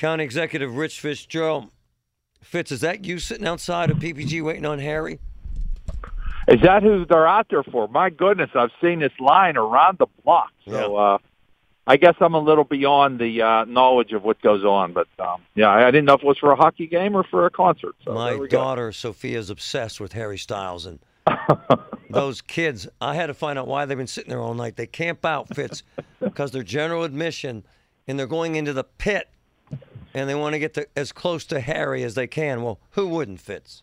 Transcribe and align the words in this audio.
County 0.00 0.24
Executive 0.24 0.74
Rich 0.78 0.98
Fitzgerald. 1.00 1.70
Fitz, 2.42 2.72
is 2.72 2.80
that 2.80 3.04
you 3.04 3.18
sitting 3.18 3.46
outside 3.46 3.90
of 3.90 3.98
PPG 3.98 4.42
waiting 4.42 4.64
on 4.64 4.78
Harry? 4.78 5.18
Is 6.48 6.62
that 6.62 6.82
who 6.82 7.04
they're 7.04 7.26
out 7.28 7.48
there 7.50 7.62
for? 7.62 7.86
My 7.86 8.08
goodness, 8.08 8.48
I've 8.54 8.70
seen 8.80 9.00
this 9.00 9.12
line 9.20 9.58
around 9.58 9.98
the 9.98 10.06
block. 10.24 10.50
So 10.66 10.72
Yeah. 10.96 11.02
uh, 11.02 11.18
I 11.86 11.98
guess 11.98 12.14
I'm 12.20 12.32
a 12.32 12.38
little 12.40 12.64
beyond 12.64 13.18
the 13.18 13.42
uh, 13.42 13.64
knowledge 13.66 14.12
of 14.12 14.24
what 14.24 14.40
goes 14.40 14.64
on. 14.64 14.94
But 14.94 15.06
um, 15.18 15.42
yeah, 15.54 15.68
I 15.70 15.90
didn't 15.90 16.06
know 16.06 16.14
if 16.14 16.22
it 16.22 16.26
was 16.26 16.38
for 16.38 16.50
a 16.50 16.56
hockey 16.56 16.86
game 16.86 17.14
or 17.14 17.22
for 17.24 17.44
a 17.44 17.50
concert. 17.50 17.94
So 18.02 18.14
My 18.14 18.32
we 18.36 18.48
go. 18.48 18.58
daughter 18.58 18.92
Sophia 18.92 19.38
is 19.38 19.50
obsessed 19.50 20.00
with 20.00 20.14
Harry 20.14 20.38
Styles, 20.38 20.86
and 20.86 20.98
those 22.10 22.40
kids. 22.40 22.88
I 23.02 23.16
had 23.16 23.26
to 23.26 23.34
find 23.34 23.58
out 23.58 23.66
why 23.66 23.84
they've 23.84 23.98
been 23.98 24.06
sitting 24.06 24.30
there 24.30 24.40
all 24.40 24.54
night. 24.54 24.76
They 24.76 24.86
camp 24.86 25.26
out, 25.26 25.54
Fitz, 25.54 25.82
because 26.20 26.52
they're 26.52 26.62
general 26.62 27.04
admission, 27.04 27.64
and 28.08 28.18
they're 28.18 28.26
going 28.26 28.56
into 28.56 28.72
the 28.72 28.84
pit, 28.84 29.28
and 30.14 30.28
they 30.28 30.34
want 30.34 30.54
to 30.54 30.58
get 30.58 30.74
to, 30.74 30.86
as 30.96 31.12
close 31.12 31.44
to 31.46 31.60
Harry 31.60 32.02
as 32.02 32.14
they 32.14 32.26
can. 32.26 32.62
Well, 32.62 32.78
who 32.90 33.08
wouldn't, 33.08 33.40
Fitz? 33.40 33.82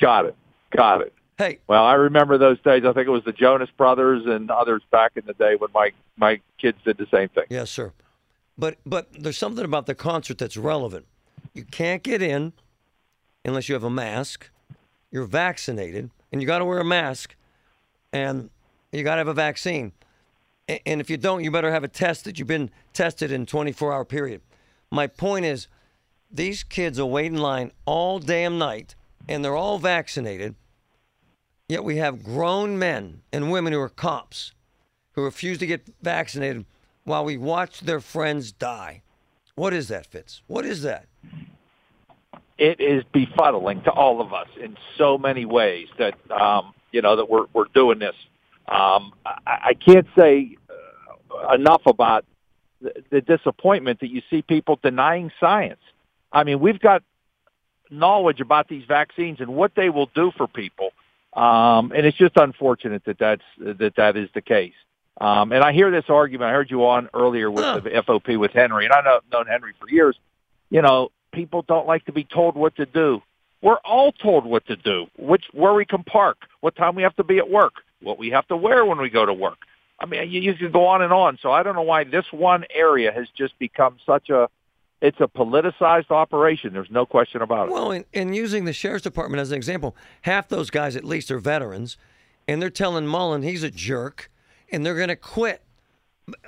Got 0.00 0.26
it. 0.26 0.36
Got 0.76 1.02
it. 1.02 1.12
Hey, 1.38 1.58
Well, 1.66 1.84
I 1.84 1.94
remember 1.94 2.38
those 2.38 2.60
days. 2.60 2.84
I 2.84 2.92
think 2.92 3.06
it 3.08 3.10
was 3.10 3.24
the 3.24 3.32
Jonas 3.32 3.70
Brothers 3.76 4.24
and 4.26 4.50
others 4.50 4.82
back 4.90 5.12
in 5.16 5.24
the 5.26 5.32
day 5.34 5.56
when 5.56 5.70
my 5.74 5.90
my 6.16 6.40
kids 6.58 6.78
did 6.84 6.98
the 6.98 7.06
same 7.10 7.28
thing. 7.30 7.44
yes, 7.50 7.70
sir. 7.70 7.92
But 8.56 8.76
but 8.86 9.08
there's 9.12 9.38
something 9.38 9.64
about 9.64 9.86
the 9.86 9.94
concert 9.94 10.38
that's 10.38 10.56
relevant. 10.56 11.06
You 11.54 11.64
can't 11.64 12.02
get 12.02 12.22
in 12.22 12.52
unless 13.44 13.68
you 13.68 13.74
have 13.74 13.82
a 13.82 13.90
mask. 13.90 14.50
You're 15.10 15.24
vaccinated, 15.24 16.10
and 16.30 16.40
you 16.40 16.46
got 16.46 16.58
to 16.58 16.64
wear 16.64 16.78
a 16.78 16.84
mask, 16.84 17.34
and 18.12 18.50
you 18.92 19.02
got 19.02 19.16
to 19.16 19.20
have 19.20 19.28
a 19.28 19.34
vaccine. 19.34 19.92
And 20.86 21.00
if 21.00 21.10
you 21.10 21.16
don't, 21.16 21.42
you 21.42 21.50
better 21.50 21.72
have 21.72 21.82
a 21.82 21.88
test 21.88 22.24
that 22.24 22.38
you've 22.38 22.48
been 22.48 22.70
tested 22.92 23.32
in 23.32 23.46
24 23.46 23.92
hour 23.92 24.04
period. 24.04 24.42
My 24.92 25.06
point 25.06 25.44
is, 25.44 25.66
these 26.30 26.62
kids 26.62 27.00
are 27.00 27.06
waiting 27.06 27.34
in 27.34 27.40
line 27.40 27.72
all 27.86 28.18
damn 28.18 28.58
night, 28.58 28.94
and 29.28 29.44
they're 29.44 29.56
all 29.56 29.78
vaccinated. 29.78 30.54
Yet 31.68 31.82
we 31.82 31.96
have 31.96 32.22
grown 32.22 32.78
men 32.78 33.22
and 33.32 33.50
women 33.50 33.72
who 33.72 33.80
are 33.80 33.88
cops 33.88 34.52
who 35.12 35.24
refuse 35.24 35.58
to 35.58 35.66
get 35.66 35.88
vaccinated 36.02 36.66
while 37.04 37.24
we 37.24 37.36
watch 37.36 37.80
their 37.80 38.00
friends 38.00 38.52
die. 38.52 39.02
What 39.54 39.72
is 39.72 39.88
that, 39.88 40.06
Fitz? 40.06 40.42
What 40.46 40.64
is 40.64 40.82
that? 40.82 41.06
it 42.62 42.80
is 42.80 43.02
befuddling 43.12 43.82
to 43.82 43.90
all 43.90 44.20
of 44.20 44.32
us 44.32 44.46
in 44.62 44.76
so 44.96 45.18
many 45.18 45.44
ways 45.44 45.88
that 45.98 46.14
um, 46.30 46.72
you 46.92 47.02
know 47.02 47.16
that 47.16 47.28
we're 47.28 47.46
we're 47.52 47.66
doing 47.74 47.98
this. 47.98 48.14
Um, 48.68 49.12
I, 49.26 49.70
I 49.70 49.74
can't 49.74 50.06
say 50.16 50.56
uh, 50.70 51.54
enough 51.54 51.82
about 51.86 52.24
the, 53.10 53.20
disappointment 53.20 54.00
that 54.00 54.10
you 54.10 54.22
see 54.30 54.42
people 54.42 54.78
denying 54.82 55.30
science. 55.38 55.80
I 56.32 56.44
mean, 56.44 56.60
we've 56.60 56.80
got 56.80 57.02
knowledge 57.90 58.40
about 58.40 58.68
these 58.68 58.84
vaccines 58.84 59.40
and 59.40 59.54
what 59.54 59.74
they 59.74 59.90
will 59.90 60.10
do 60.14 60.32
for 60.36 60.46
people, 60.46 60.90
um, 61.34 61.92
and 61.94 62.06
it's 62.06 62.16
just 62.16 62.36
unfortunate 62.36 63.04
that 63.04 63.18
that's 63.18 63.42
that 63.58 63.94
that 63.96 64.16
is 64.16 64.28
the 64.34 64.42
case. 64.42 64.74
Um, 65.20 65.52
and 65.52 65.62
I 65.62 65.72
hear 65.72 65.90
this 65.90 66.06
argument. 66.08 66.48
I 66.50 66.52
heard 66.52 66.70
you 66.70 66.86
on 66.86 67.08
earlier 67.12 67.50
with 67.50 67.64
Huh. 67.64 67.80
the 67.80 67.90
FOP 67.90 68.36
with 68.38 68.52
Henry, 68.52 68.86
and 68.86 68.94
I 68.94 69.02
know 69.02 69.20
known 69.30 69.46
Henry 69.46 69.72
for 69.78 69.88
years. 69.88 70.16
You 70.70 70.80
know, 70.80 71.10
people 71.32 71.62
don't 71.62 71.86
like 71.86 72.06
to 72.06 72.12
be 72.12 72.24
told 72.24 72.56
what 72.56 72.76
to 72.76 72.86
do. 72.86 73.22
We're 73.60 73.78
all 73.84 74.10
told 74.12 74.44
what 74.44 74.66
to 74.66 74.76
do, 74.76 75.06
which 75.16 75.44
where 75.52 75.74
we 75.74 75.84
can 75.84 76.02
park, 76.02 76.38
what 76.60 76.74
time 76.76 76.94
we 76.96 77.02
have 77.02 77.14
to 77.16 77.24
be 77.24 77.38
at 77.38 77.48
work, 77.48 77.74
what 78.00 78.18
we 78.18 78.30
have 78.30 78.46
to 78.48 78.56
wear 78.56 78.84
when 78.84 78.98
we 78.98 79.08
go 79.10 79.24
to 79.24 79.32
work. 79.32 79.58
I 80.02 80.06
mean, 80.06 80.30
you, 80.30 80.40
you 80.40 80.54
could 80.54 80.72
go 80.72 80.86
on 80.86 81.00
and 81.00 81.12
on. 81.12 81.38
So 81.40 81.52
I 81.52 81.62
don't 81.62 81.76
know 81.76 81.82
why 81.82 82.04
this 82.04 82.26
one 82.32 82.64
area 82.74 83.12
has 83.12 83.28
just 83.36 83.58
become 83.58 83.98
such 84.04 84.30
a 84.30 84.48
it's 85.00 85.20
a 85.20 85.26
politicized 85.26 86.10
operation. 86.10 86.72
There's 86.72 86.90
no 86.90 87.04
question 87.04 87.42
about 87.42 87.68
it. 87.68 87.72
Well, 87.72 88.04
and 88.14 88.36
using 88.36 88.66
the 88.66 88.72
sheriff's 88.72 89.02
department 89.02 89.40
as 89.40 89.50
an 89.50 89.56
example, 89.56 89.96
half 90.22 90.48
those 90.48 90.70
guys 90.70 90.94
at 90.94 91.04
least 91.04 91.30
are 91.32 91.40
veterans, 91.40 91.96
and 92.46 92.62
they're 92.62 92.70
telling 92.70 93.06
Mullen 93.06 93.42
he's 93.42 93.64
a 93.64 93.70
jerk, 93.70 94.30
and 94.70 94.86
they're 94.86 94.94
going 94.94 95.08
to 95.08 95.16
quit. 95.16 95.62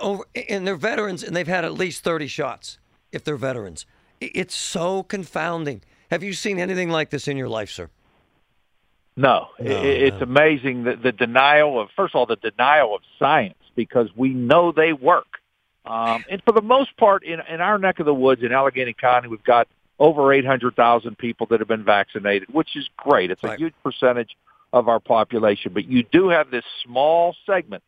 Over, 0.00 0.24
and 0.50 0.66
they're 0.66 0.76
veterans, 0.76 1.22
and 1.22 1.34
they've 1.34 1.46
had 1.46 1.64
at 1.64 1.72
least 1.72 2.04
30 2.04 2.26
shots 2.26 2.78
if 3.10 3.24
they're 3.24 3.36
veterans. 3.36 3.86
It's 4.20 4.54
so 4.54 5.02
confounding. 5.02 5.80
Have 6.10 6.22
you 6.22 6.34
seen 6.34 6.58
anything 6.58 6.90
like 6.90 7.08
this 7.08 7.26
in 7.26 7.38
your 7.38 7.48
life, 7.48 7.70
sir? 7.70 7.88
No, 9.16 9.48
No, 9.58 9.82
it's 9.82 10.16
no. 10.16 10.22
amazing 10.22 10.84
that 10.84 11.02
the 11.02 11.12
denial 11.12 11.80
of 11.80 11.88
first 11.96 12.14
of 12.14 12.18
all 12.18 12.26
the 12.26 12.36
denial 12.36 12.94
of 12.94 13.02
science 13.18 13.58
because 13.76 14.08
we 14.16 14.30
know 14.30 14.72
they 14.72 14.92
work. 14.92 15.26
Um, 15.84 16.24
and 16.30 16.42
for 16.44 16.52
the 16.52 16.62
most 16.62 16.96
part, 16.96 17.24
in, 17.24 17.40
in 17.48 17.60
our 17.60 17.76
neck 17.78 17.98
of 17.98 18.06
the 18.06 18.14
woods 18.14 18.42
in 18.42 18.52
Allegheny 18.52 18.92
County, 18.94 19.28
we've 19.28 19.42
got 19.42 19.68
over 19.98 20.32
800,000 20.32 21.18
people 21.18 21.46
that 21.50 21.60
have 21.60 21.68
been 21.68 21.84
vaccinated, 21.84 22.52
which 22.52 22.76
is 22.76 22.88
great. 22.96 23.30
It's 23.30 23.42
a 23.44 23.56
huge 23.56 23.74
percentage 23.82 24.36
of 24.72 24.88
our 24.88 25.00
population, 25.00 25.72
but 25.74 25.84
you 25.86 26.04
do 26.10 26.28
have 26.28 26.50
this 26.50 26.64
small 26.84 27.36
segment 27.46 27.82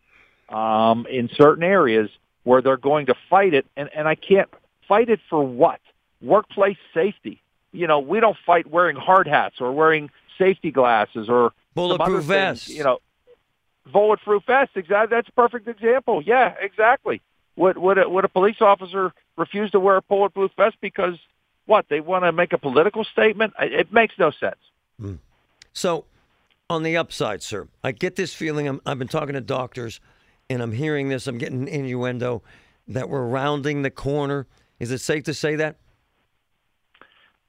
um, 0.49 1.07
in 1.11 1.31
certain 1.34 1.65
areas 1.65 2.11
where 2.43 2.61
they're 2.61 2.77
going 2.77 3.07
to 3.07 3.15
fight 3.31 3.55
it, 3.55 3.67
and, 3.77 3.89
and 3.97 4.07
I 4.07 4.17
can't 4.17 4.49
fight 4.87 5.09
it 5.09 5.21
for 5.31 5.43
what? 5.43 5.81
Workplace 6.21 6.77
safety. 6.93 7.41
You 7.75 7.87
know, 7.87 7.99
we 7.99 8.21
don't 8.21 8.37
fight 8.47 8.67
wearing 8.69 8.97
hard 8.97 9.27
hats 9.27 9.57
or 9.61 9.73
wearing 9.73 10.11
safety 10.39 10.71
glasses 10.71 11.29
or 11.29 11.53
Bulletproof 11.75 12.25
vests. 12.25 12.69
You 12.69 12.85
know, 12.85 12.99
bulletproof 13.93 14.45
vests. 14.47 14.77
Exactly. 14.77 15.15
That's 15.17 15.29
a 15.29 15.33
perfect 15.33 15.69
example. 15.69 16.23
Yeah, 16.23 16.55
exactly. 16.61 17.21
Would 17.57 17.79
would 17.79 17.99
a, 17.99 18.09
would 18.09 18.25
a 18.25 18.29
police 18.29 18.61
officer 18.61 19.13
refuse 19.37 19.71
to 19.73 19.81
wear 19.81 19.97
a 19.97 20.03
bulletproof 20.03 20.53
vest 20.57 20.77
because 20.81 21.19
what 21.67 21.87
they 21.89 22.01
want 22.01 22.25
to 22.25 22.33
make 22.33 22.53
a 22.53 22.59
political 22.59 23.05
statement? 23.05 23.53
I- 23.59 23.67
It 23.67 23.93
makes 23.93 24.15
no 24.19 24.31
sense. 24.31 24.57
Hmm. 24.99 25.15
So, 25.73 26.05
on 26.71 26.83
the 26.84 26.97
upside, 26.97 27.43
sir, 27.43 27.69
I 27.83 27.93
get 27.93 28.17
this 28.17 28.33
feeling. 28.33 28.69
I'm, 28.69 28.81
I've 28.87 28.99
been 28.99 29.09
talking 29.09 29.34
to 29.34 29.41
doctors, 29.41 30.01
and 30.49 30.63
I'm 30.63 30.73
hearing 30.73 31.09
this. 31.09 31.27
I'm 31.27 31.39
getting 31.39 31.67
innuendo 31.69 32.43
that 32.89 33.09
we're 33.09 33.27
rounding 33.27 33.83
the 33.83 33.91
corner. 33.91 34.47
Is 34.79 34.91
it 34.91 34.99
safe 34.99 35.25
to 35.25 35.34
say 35.34 35.57
that? 35.57 35.77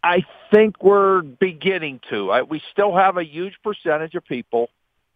I 0.06 0.24
think 0.52 0.84
we're 0.84 1.24
beginning 1.24 2.00
to. 2.12 2.30
I, 2.30 2.44
we 2.44 2.62
still 2.72 2.96
have 2.96 3.18
a 3.18 3.26
huge 3.26 3.56
percentage 3.64 4.14
of 4.14 4.24
people 4.24 4.70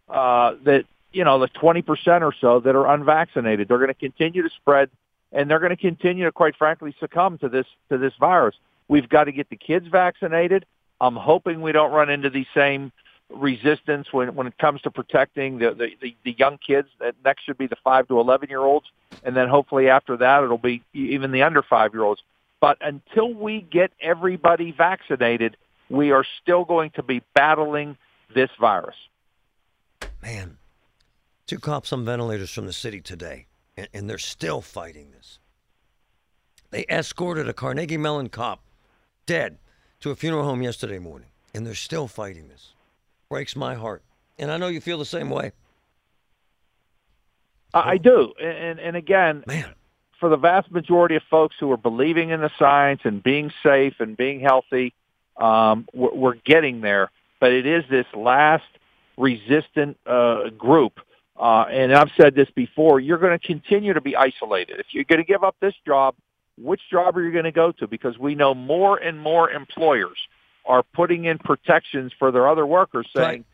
uh, 0.09 0.55
that 0.63 0.85
you 1.11 1.23
know, 1.23 1.39
the 1.39 1.47
twenty 1.47 1.81
percent 1.81 2.23
or 2.23 2.33
so 2.39 2.59
that 2.59 2.75
are 2.75 2.91
unvaccinated. 2.91 3.67
They're 3.67 3.77
going 3.77 3.89
to 3.89 3.93
continue 3.93 4.41
to 4.41 4.49
spread, 4.49 4.89
and 5.31 5.49
they're 5.49 5.59
going 5.59 5.75
to 5.75 5.77
continue 5.77 6.25
to, 6.25 6.31
quite 6.31 6.55
frankly, 6.55 6.95
succumb 6.99 7.37
to 7.39 7.49
this 7.49 7.67
to 7.89 7.97
this 7.97 8.13
virus. 8.19 8.55
We've 8.87 9.07
got 9.07 9.25
to 9.25 9.31
get 9.31 9.49
the 9.49 9.55
kids 9.55 9.87
vaccinated. 9.87 10.65
I'm 10.99 11.15
hoping 11.15 11.61
we 11.61 11.71
don't 11.71 11.91
run 11.91 12.09
into 12.09 12.29
the 12.31 12.45
same 12.55 12.91
resistance 13.29 14.07
when 14.11 14.33
when 14.33 14.47
it 14.47 14.57
comes 14.57 14.81
to 14.81 14.91
protecting 14.91 15.59
the 15.59 15.71
the, 15.71 15.89
the, 16.01 16.15
the 16.25 16.35
young 16.37 16.57
kids. 16.57 16.87
That 16.99 17.15
next 17.23 17.43
should 17.43 17.57
be 17.57 17.67
the 17.67 17.77
five 17.83 18.07
to 18.07 18.19
eleven 18.19 18.49
year 18.49 18.61
olds, 18.61 18.87
and 19.23 19.35
then 19.35 19.49
hopefully 19.49 19.89
after 19.89 20.17
that 20.17 20.43
it'll 20.43 20.57
be 20.57 20.83
even 20.93 21.31
the 21.31 21.43
under 21.43 21.61
five 21.61 21.93
year 21.93 22.03
olds. 22.03 22.21
But 22.61 22.77
until 22.81 23.33
we 23.33 23.61
get 23.61 23.91
everybody 24.01 24.71
vaccinated, 24.71 25.57
we 25.89 26.11
are 26.11 26.25
still 26.41 26.65
going 26.65 26.91
to 26.91 27.03
be 27.03 27.21
battling 27.33 27.97
this 28.33 28.49
virus. 28.59 28.95
Man, 30.21 30.57
two 31.47 31.59
cops 31.59 31.93
on 31.93 32.03
ventilators 32.05 32.51
from 32.51 32.65
the 32.65 32.73
city 32.73 33.01
today, 33.01 33.47
and, 33.77 33.87
and 33.93 34.09
they're 34.09 34.17
still 34.17 34.61
fighting 34.61 35.11
this. 35.11 35.39
They 36.71 36.85
escorted 36.89 37.47
a 37.47 37.53
Carnegie 37.53 37.97
Mellon 37.97 38.29
cop 38.29 38.61
dead 39.25 39.57
to 40.01 40.11
a 40.11 40.15
funeral 40.15 40.43
home 40.43 40.61
yesterday 40.61 40.99
morning, 40.99 41.29
and 41.53 41.65
they're 41.65 41.73
still 41.75 42.07
fighting 42.07 42.47
this. 42.49 42.73
Breaks 43.29 43.55
my 43.55 43.75
heart. 43.75 44.03
And 44.37 44.51
I 44.51 44.57
know 44.57 44.67
you 44.67 44.81
feel 44.81 44.97
the 44.97 45.05
same 45.05 45.29
way. 45.29 45.51
I 47.73 47.91
I 47.91 47.97
do, 47.97 48.33
and 48.41 48.79
and 48.79 48.95
again, 48.95 49.43
Man, 49.45 49.73
for 50.19 50.29
the 50.29 50.37
vast 50.37 50.71
majority 50.71 51.15
of 51.15 51.23
folks 51.29 51.55
who 51.59 51.71
are 51.71 51.77
believing 51.77 52.29
in 52.29 52.41
the 52.41 52.51
science 52.59 53.01
and 53.03 53.23
being 53.23 53.51
safe 53.63 53.95
and 53.99 54.15
being 54.17 54.39
healthy, 54.39 54.93
um, 55.37 55.87
we're, 55.93 56.13
we're 56.13 56.35
getting 56.35 56.81
there. 56.81 57.09
But 57.39 57.53
it 57.53 57.65
is 57.65 57.83
this 57.89 58.05
last 58.13 58.65
resistant 59.17 59.97
uh, 60.05 60.49
group, 60.49 60.99
uh, 61.39 61.65
and 61.69 61.93
I've 61.93 62.11
said 62.17 62.35
this 62.35 62.49
before. 62.51 62.99
You're 62.99 63.17
going 63.17 63.37
to 63.37 63.45
continue 63.45 63.93
to 63.93 64.01
be 64.01 64.15
isolated 64.15 64.79
if 64.79 64.87
you're 64.91 65.05
going 65.05 65.19
to 65.19 65.25
give 65.25 65.43
up 65.43 65.55
this 65.61 65.73
job. 65.85 66.15
Which 66.57 66.81
job 66.91 67.15
are 67.15 67.23
you 67.23 67.31
going 67.31 67.45
to 67.45 67.53
go 67.53 67.71
to? 67.73 67.87
Because 67.87 68.17
we 68.17 68.35
know 68.35 68.53
more 68.53 68.97
and 68.97 69.17
more 69.19 69.49
employers 69.49 70.17
are 70.65 70.83
putting 70.83 71.23
in 71.25 71.37
protections 71.37 72.11
for 72.19 72.31
their 72.31 72.47
other 72.49 72.65
workers, 72.65 73.07
saying, 73.15 73.45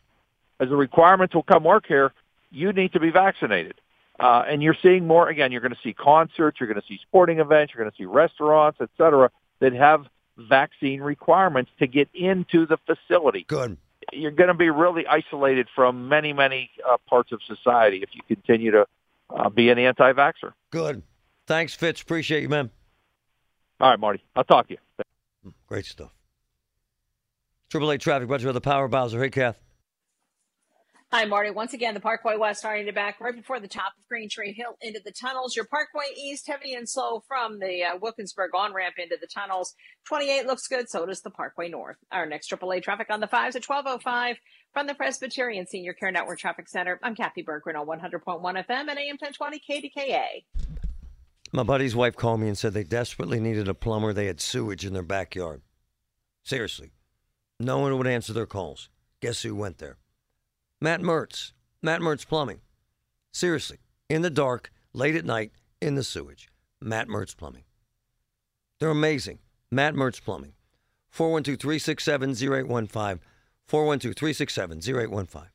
Right. 0.58 0.66
as 0.66 0.72
a 0.72 0.76
requirement 0.76 1.30
to 1.30 1.42
come 1.44 1.62
work 1.62 1.86
here, 1.86 2.12
you 2.50 2.72
need 2.72 2.92
to 2.94 3.00
be 3.00 3.10
vaccinated. 3.10 3.74
Uh, 4.18 4.44
and 4.48 4.62
you're 4.62 4.76
seeing 4.82 5.06
more 5.06 5.28
again. 5.28 5.52
You're 5.52 5.60
going 5.60 5.74
to 5.74 5.80
see 5.82 5.92
concerts, 5.92 6.58
you're 6.58 6.68
going 6.68 6.80
to 6.80 6.86
see 6.86 6.98
sporting 7.02 7.38
events, 7.38 7.74
you're 7.74 7.84
going 7.84 7.90
to 7.90 7.96
see 7.96 8.06
restaurants, 8.06 8.78
et 8.80 8.88
cetera, 8.96 9.30
that 9.60 9.72
have 9.74 10.06
vaccine 10.38 11.00
requirements 11.00 11.70
to 11.78 11.86
get 11.86 12.08
into 12.14 12.66
the 12.66 12.78
facility. 12.86 13.44
good. 13.48 13.76
You're 14.12 14.30
going 14.30 14.48
to 14.48 14.54
be 14.54 14.70
really 14.70 15.06
isolated 15.06 15.66
from 15.74 16.08
many, 16.08 16.32
many 16.32 16.70
uh, 16.88 16.96
parts 17.08 17.32
of 17.32 17.40
society 17.42 18.02
if 18.02 18.10
you 18.12 18.20
continue 18.28 18.70
to 18.70 18.86
uh, 19.30 19.48
be 19.48 19.68
an 19.68 19.78
anti-vaxxer. 19.78 20.52
Good. 20.70 21.02
Thanks, 21.46 21.74
Fitz. 21.74 22.02
Appreciate 22.02 22.42
you, 22.42 22.48
man. 22.48 22.70
All 23.80 23.90
right, 23.90 23.98
Marty. 23.98 24.22
I'll 24.36 24.44
talk 24.44 24.68
to 24.68 24.74
you. 24.74 25.52
Great 25.66 25.86
stuff. 25.86 26.14
Triple 27.68 27.90
A 27.90 27.98
traffic 27.98 28.28
you 28.28 28.46
by 28.46 28.52
the 28.52 28.60
Power 28.60 28.86
Bowser. 28.86 29.20
Hey, 29.20 29.30
Kath. 29.30 29.58
Hi, 31.12 31.24
Marty. 31.24 31.50
Once 31.50 31.72
again, 31.72 31.94
the 31.94 32.00
Parkway 32.00 32.36
West 32.36 32.58
starting 32.58 32.86
to 32.86 32.92
back 32.92 33.20
right 33.20 33.34
before 33.34 33.60
the 33.60 33.68
top 33.68 33.92
of 33.96 34.08
Green 34.08 34.28
Tree 34.28 34.52
Hill 34.52 34.76
into 34.80 35.00
the 35.04 35.12
tunnels. 35.12 35.54
Your 35.54 35.64
Parkway 35.64 36.06
East 36.16 36.48
heavy 36.48 36.74
and 36.74 36.88
slow 36.88 37.22
from 37.28 37.60
the 37.60 37.84
uh, 37.84 37.96
Wilkinsburg 38.00 38.50
on 38.56 38.74
ramp 38.74 38.96
into 38.98 39.16
the 39.20 39.28
tunnels. 39.28 39.76
28 40.08 40.46
looks 40.46 40.66
good. 40.66 40.90
So 40.90 41.06
does 41.06 41.22
the 41.22 41.30
Parkway 41.30 41.68
North. 41.68 41.96
Our 42.10 42.26
next 42.26 42.50
AAA 42.50 42.82
traffic 42.82 43.06
on 43.08 43.20
the 43.20 43.28
fives 43.28 43.54
at 43.54 43.64
1205 43.64 44.36
from 44.72 44.88
the 44.88 44.94
Presbyterian 44.94 45.68
Senior 45.68 45.92
Care 45.92 46.10
Network 46.10 46.40
Traffic 46.40 46.68
Center. 46.68 46.98
I'm 47.04 47.14
Kathy 47.14 47.44
Bergren 47.44 47.76
on 47.76 47.86
100.1 47.86 48.42
FM 48.42 48.68
and 48.68 48.98
AM 48.98 49.16
1020 49.16 49.62
KDKA. 49.70 50.44
My 51.52 51.62
buddy's 51.62 51.94
wife 51.94 52.16
called 52.16 52.40
me 52.40 52.48
and 52.48 52.58
said 52.58 52.74
they 52.74 52.82
desperately 52.82 53.38
needed 53.38 53.68
a 53.68 53.74
plumber. 53.74 54.12
They 54.12 54.26
had 54.26 54.40
sewage 54.40 54.84
in 54.84 54.92
their 54.92 55.04
backyard. 55.04 55.62
Seriously. 56.42 56.90
No 57.60 57.78
one 57.78 57.96
would 57.96 58.08
answer 58.08 58.32
their 58.32 58.44
calls. 58.44 58.88
Guess 59.22 59.42
who 59.42 59.54
went 59.54 59.78
there? 59.78 59.98
Matt 60.80 61.00
Mertz. 61.00 61.52
Matt 61.82 62.02
Mertz 62.02 62.26
Plumbing. 62.26 62.60
Seriously. 63.32 63.78
In 64.10 64.20
the 64.20 64.30
dark, 64.30 64.70
late 64.92 65.16
at 65.16 65.24
night, 65.24 65.52
in 65.80 65.94
the 65.94 66.04
sewage. 66.04 66.48
Matt 66.82 67.08
Mertz 67.08 67.34
Plumbing. 67.34 67.64
They're 68.78 68.90
amazing. 68.90 69.38
Matt 69.70 69.94
Mertz 69.94 70.22
Plumbing. 70.22 70.52
412 71.08 71.58
367 71.58 72.30
0815. 72.30 73.20
412 73.66 74.14
367 74.14 74.78
0815. 74.78 75.48